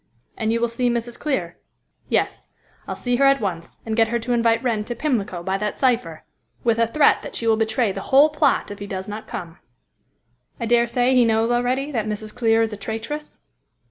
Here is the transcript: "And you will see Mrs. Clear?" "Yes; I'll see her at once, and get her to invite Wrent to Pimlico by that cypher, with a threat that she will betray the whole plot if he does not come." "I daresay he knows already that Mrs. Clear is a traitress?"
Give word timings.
"And 0.35 0.51
you 0.51 0.59
will 0.59 0.67
see 0.67 0.89
Mrs. 0.89 1.19
Clear?" 1.19 1.59
"Yes; 2.09 2.47
I'll 2.87 2.95
see 2.95 3.17
her 3.17 3.25
at 3.25 3.39
once, 3.39 3.81
and 3.85 3.95
get 3.95 4.07
her 4.07 4.17
to 4.17 4.33
invite 4.33 4.63
Wrent 4.63 4.87
to 4.87 4.95
Pimlico 4.95 5.43
by 5.43 5.59
that 5.59 5.77
cypher, 5.77 6.21
with 6.63 6.79
a 6.79 6.87
threat 6.87 7.21
that 7.21 7.35
she 7.35 7.45
will 7.45 7.55
betray 7.55 7.91
the 7.91 8.01
whole 8.01 8.29
plot 8.29 8.71
if 8.71 8.79
he 8.79 8.87
does 8.87 9.07
not 9.07 9.27
come." 9.27 9.59
"I 10.59 10.65
daresay 10.65 11.13
he 11.13 11.23
knows 11.23 11.51
already 11.51 11.91
that 11.91 12.07
Mrs. 12.07 12.35
Clear 12.35 12.63
is 12.63 12.73
a 12.73 12.77
traitress?" 12.77 13.41